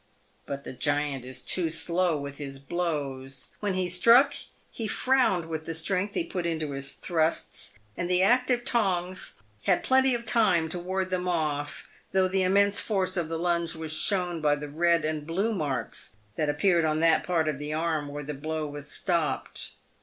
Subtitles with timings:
[0.47, 3.49] But the giant is too slow with his blows.
[3.59, 4.31] When he 190 PAVED "WITH GOLD.
[4.33, 9.35] struck he frowned with the strength he put into his thrusts, and the active Tongs
[9.65, 13.37] had plenty of time to ward them off, though the im mense force of the
[13.37, 17.59] lunge was shown by the red and blue marks that appeared on that part of
[17.59, 19.73] the arm where the blow was stopped.